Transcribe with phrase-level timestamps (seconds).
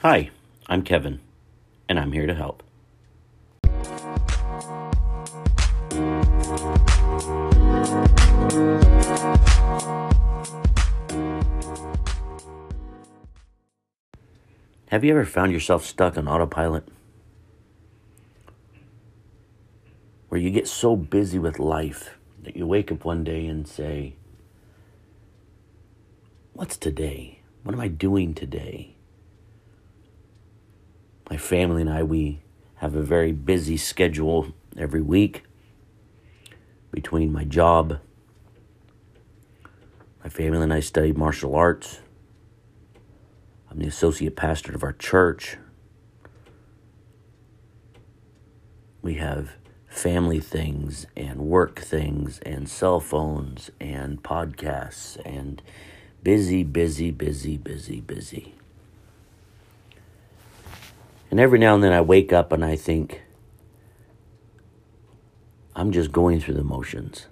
[0.00, 0.28] Hi,
[0.66, 1.20] I'm Kevin,
[1.88, 2.62] and I'm here to help.
[14.88, 16.86] Have you ever found yourself stuck on autopilot?
[20.28, 24.16] Where you get so busy with life that you wake up one day and say,
[26.52, 27.40] What's today?
[27.62, 28.95] What am I doing today?
[31.28, 32.40] My family and I, we
[32.76, 35.42] have a very busy schedule every week
[36.92, 37.98] between my job.
[40.22, 42.00] My family and I study martial arts.
[43.70, 45.56] I'm the associate pastor of our church.
[49.02, 49.56] We have
[49.88, 55.62] family things and work things and cell phones and podcasts and
[56.22, 58.54] busy, busy, busy, busy, busy.
[61.30, 63.22] And every now and then I wake up and I think,
[65.74, 67.26] I'm just going through the motions.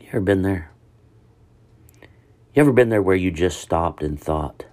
[0.00, 0.72] You ever been there?
[2.00, 4.64] You ever been there where you just stopped and thought,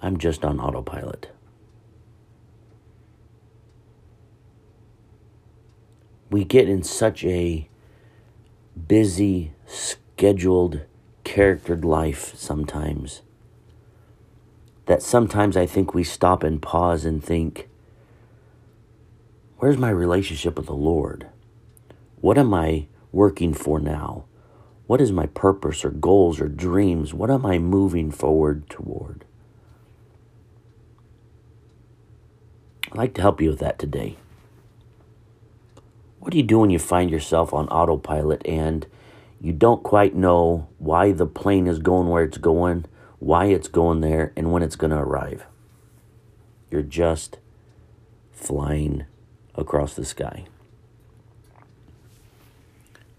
[0.00, 1.30] I'm just on autopilot?
[6.30, 7.68] We get in such a
[8.86, 10.82] busy, scheduled,
[11.24, 13.22] charactered life sometimes
[14.90, 17.68] that sometimes I think we stop and pause and think,
[19.58, 21.28] where's my relationship with the Lord?
[22.20, 24.24] What am I working for now?
[24.88, 27.14] What is my purpose or goals or dreams?
[27.14, 29.24] What am I moving forward toward?
[32.90, 34.16] I'd like to help you with that today.
[36.18, 38.88] What do you do when you find yourself on autopilot and
[39.40, 42.86] you don't quite know why the plane is going where it's going,
[43.20, 45.46] why it's going there, and when it's going to arrive?
[46.70, 47.38] You're just
[48.32, 49.04] flying
[49.54, 50.46] across the sky.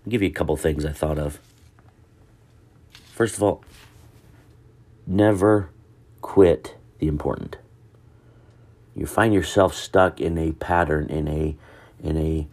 [0.04, 1.40] I'll give you a couple things I thought of.
[3.14, 3.64] First of all,
[5.06, 5.70] never
[6.22, 7.58] quit the important.
[8.96, 11.56] You find yourself stuck in a pattern, in a
[12.04, 12.48] in a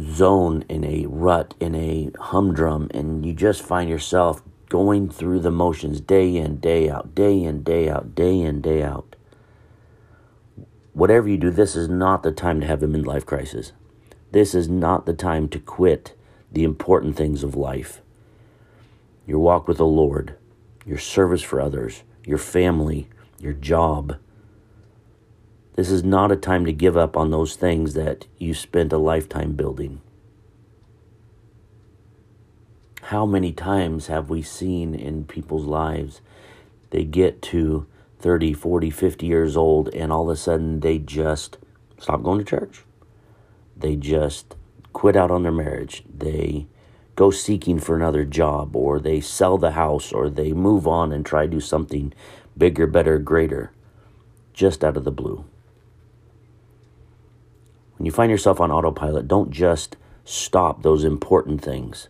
[0.00, 5.50] zone, in a rut, in a humdrum, and you just find yourself going through the
[5.50, 9.14] motions day in, day out, day in, day out, day in, day out.
[10.92, 13.72] Whatever you do, this is not the time to have a midlife crisis.
[14.32, 16.16] This is not the time to quit
[16.50, 18.00] the important things of life
[19.26, 20.36] your walk with the Lord,
[20.84, 23.08] your service for others, your family,
[23.40, 24.16] your job.
[25.76, 28.98] This is not a time to give up on those things that you spent a
[28.98, 30.00] lifetime building.
[33.02, 36.20] How many times have we seen in people's lives
[36.90, 37.86] they get to
[38.20, 41.58] 30, 40, 50 years old and all of a sudden they just
[41.98, 42.84] stop going to church?
[43.76, 44.54] They just
[44.92, 46.04] quit out on their marriage.
[46.08, 46.68] They
[47.16, 51.26] go seeking for another job, or they sell the house, or they move on and
[51.26, 52.12] try to do something
[52.56, 53.72] bigger, better, greater,
[54.52, 55.44] just out of the blue.
[57.96, 62.08] When you find yourself on autopilot, don't just stop those important things.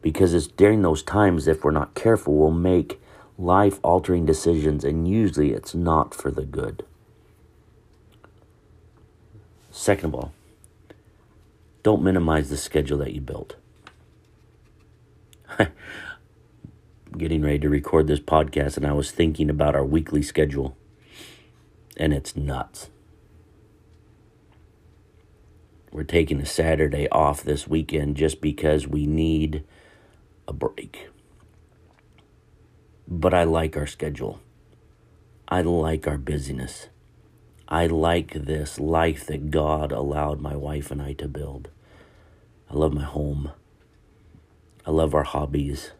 [0.00, 3.00] Because it's during those times, if we're not careful, we'll make
[3.38, 6.84] life altering decisions, and usually it's not for the good.
[9.70, 10.32] Second of all,
[11.82, 13.56] don't minimize the schedule that you built.
[17.16, 20.76] getting ready to record this podcast and I was thinking about our weekly schedule,
[21.96, 22.88] and it's nuts.
[25.94, 29.62] We're taking a Saturday off this weekend just because we need
[30.48, 31.08] a break.
[33.06, 34.40] But I like our schedule.
[35.46, 36.88] I like our busyness.
[37.68, 41.68] I like this life that God allowed my wife and I to build.
[42.68, 43.52] I love my home.
[44.84, 45.92] I love our hobbies.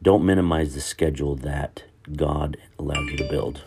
[0.00, 1.82] Don't minimize the schedule that
[2.14, 3.64] God allowed you to build.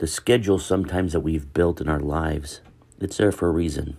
[0.00, 2.62] The schedule sometimes that we've built in our lives,
[2.98, 3.98] it's there for a reason.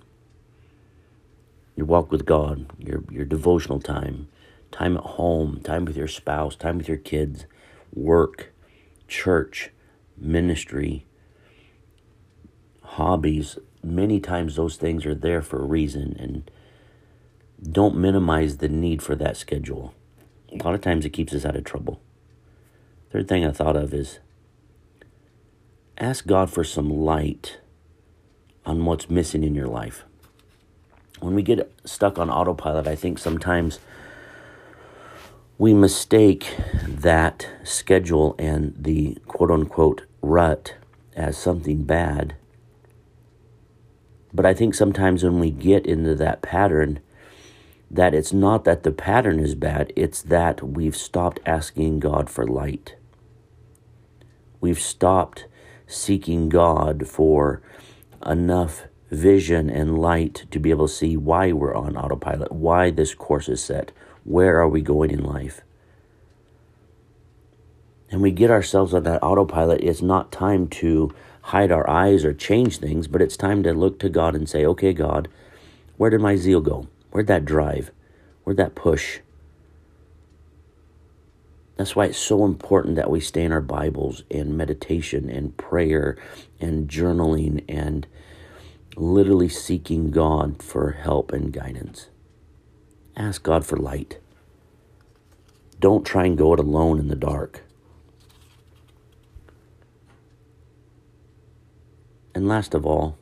[1.75, 4.27] Your walk with God, your your devotional time,
[4.71, 7.45] time at home, time with your spouse, time with your kids,
[7.93, 8.51] work,
[9.07, 9.69] church,
[10.17, 11.05] ministry,
[12.81, 16.49] hobbies, many times those things are there for a reason and
[17.71, 19.93] don't minimize the need for that schedule.
[20.51, 22.01] A lot of times it keeps us out of trouble.
[23.11, 24.17] Third thing I thought of is
[26.01, 27.59] ask God for some light
[28.65, 30.03] on what's missing in your life.
[31.19, 33.79] When we get stuck on autopilot, I think sometimes
[35.59, 36.55] we mistake
[36.87, 40.75] that schedule and the quote unquote rut
[41.15, 42.35] as something bad.
[44.33, 46.99] But I think sometimes when we get into that pattern,
[47.91, 52.47] that it's not that the pattern is bad, it's that we've stopped asking God for
[52.47, 52.95] light.
[54.61, 55.45] We've stopped
[55.91, 57.61] seeking God for
[58.25, 63.13] enough vision and light to be able to see why we're on autopilot, why this
[63.13, 63.91] course is set,
[64.23, 65.61] where are we going in life.
[68.09, 69.81] And we get ourselves on that autopilot.
[69.81, 73.99] It's not time to hide our eyes or change things, but it's time to look
[73.99, 75.27] to God and say, okay, God,
[75.97, 76.87] where did my zeal go?
[77.11, 77.91] Where'd that drive?
[78.43, 79.19] Where'd that push?
[81.81, 86.15] That's why it's so important that we stay in our Bibles and meditation and prayer
[86.59, 88.05] and journaling and
[88.95, 92.09] literally seeking God for help and guidance.
[93.17, 94.19] Ask God for light.
[95.79, 97.63] Don't try and go it alone in the dark.
[102.35, 103.17] And last of all,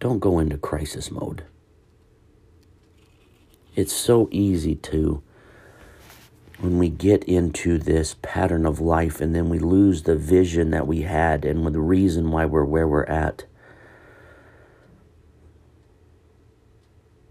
[0.00, 1.44] don't go into crisis mode.
[3.74, 5.22] It's so easy to,
[6.58, 10.86] when we get into this pattern of life and then we lose the vision that
[10.86, 13.44] we had and the reason why we're where we're at.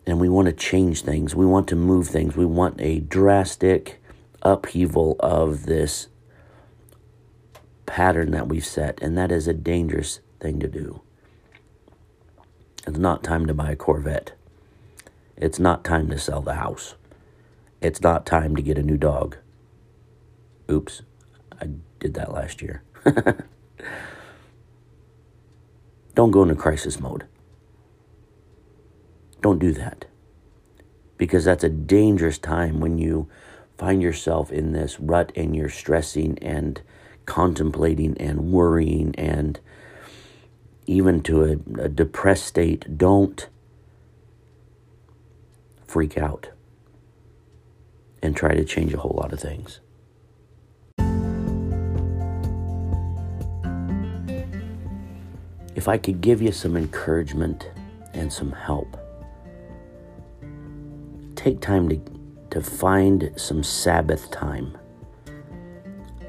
[0.06, 1.34] And we want to change things.
[1.34, 2.36] We want to move things.
[2.36, 4.02] We want a drastic
[4.42, 6.10] upheaval of this
[7.86, 9.02] pattern that we've set.
[9.02, 11.02] And that is a dangerous thing to do.
[12.86, 14.34] It's not time to buy a Corvette.
[15.44, 16.96] It's not time to sell the house.
[17.82, 19.36] It's not time to get a new dog.
[20.72, 21.02] Oops,
[21.60, 21.68] I
[22.00, 22.82] did that last year.
[26.16, 27.26] Don't go into crisis mode.
[29.42, 30.06] Don't do that.
[31.18, 33.28] Because that's a dangerous time when you
[33.78, 36.82] find yourself in this rut and you're stressing and
[37.26, 39.60] contemplating and worrying and
[40.86, 42.98] even to a, a depressed state.
[42.98, 43.50] Don't
[45.94, 46.50] freak out
[48.24, 49.80] and try to change a whole lot of things.
[55.76, 57.70] If I could give you some encouragement
[58.16, 58.98] and some help,
[61.36, 62.02] take time to,
[62.50, 64.76] to find some Sabbath time.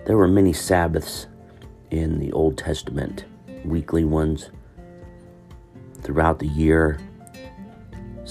[0.05, 1.27] There were many Sabbaths
[1.91, 3.25] in the Old Testament,
[3.65, 4.51] weekly ones
[6.03, 6.99] throughout the year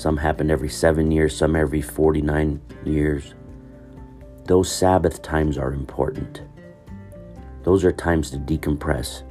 [0.03, 3.35] some happen every seven years, some every 49 years.
[4.43, 6.41] Those Sabbath times are important.
[7.63, 9.23] Those are times to decompress,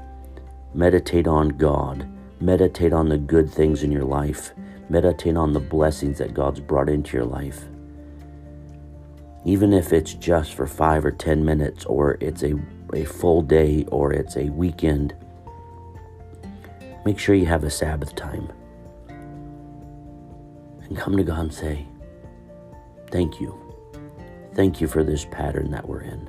[0.72, 2.08] meditate on God,
[2.40, 4.52] meditate on the good things in your life,
[4.88, 7.64] meditate on the blessings that God's brought into your life.
[9.44, 12.54] Even if it's just for five or 10 minutes, or it's a,
[12.94, 15.14] a full day, or it's a weekend,
[17.04, 18.50] make sure you have a Sabbath time
[20.92, 21.86] and come to God and say,
[23.10, 23.58] Thank you.
[24.54, 26.28] Thank you for this pattern that we're in.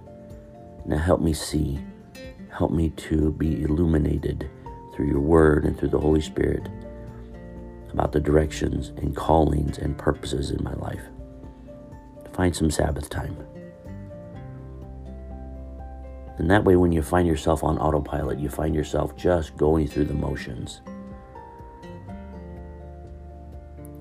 [0.85, 1.83] Now help me see,
[2.49, 4.49] help me to be illuminated
[4.93, 6.69] through your word and through the Holy Spirit
[7.91, 11.03] about the directions and callings and purposes in my life.
[12.31, 13.35] Find some Sabbath time.
[16.37, 20.05] And that way, when you find yourself on autopilot, you find yourself just going through
[20.05, 20.79] the motions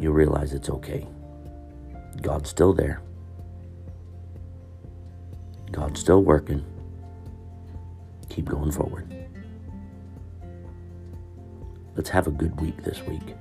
[0.02, 1.06] you realize it's okay.
[2.20, 3.00] God's still there.
[5.70, 6.64] God's still working.
[8.28, 9.12] Keep going forward.
[11.94, 13.34] Let's have a good week this week.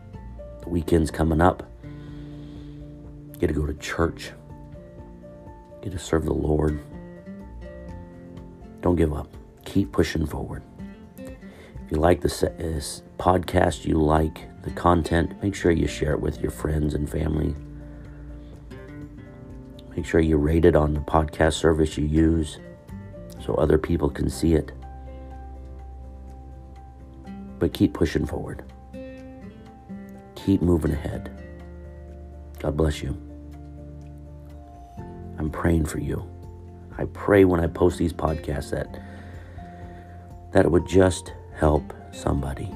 [0.62, 1.68] The weekend's coming up.
[3.40, 4.32] Get to go to church.
[5.82, 6.80] Get to serve the Lord.
[8.82, 9.34] Don't give up.
[9.66, 10.64] Keep pushing forward.
[11.18, 12.50] If you like this uh,
[13.18, 17.56] podcast, you like the content, make sure you share it with your friends and family.
[19.96, 22.60] Make sure you rate it on the podcast service you use
[23.44, 24.72] so other people can see it.
[27.60, 28.64] But keep pushing forward.
[30.36, 31.30] Keep moving ahead.
[32.60, 33.18] God bless you.
[35.38, 36.28] I'm praying for you.
[36.98, 39.02] I pray when I post these podcasts that
[40.54, 42.70] that it would just help somebody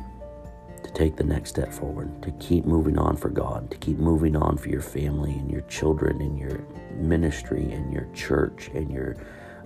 [0.96, 4.58] take the next step forward, to keep moving on for God, to keep moving on
[4.58, 9.18] for your family and your children and your ministry and your church and your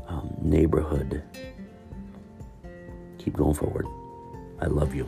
[0.08, 1.24] um, neighborhood.
[3.20, 3.86] Keep going forward.
[4.60, 5.08] I love you.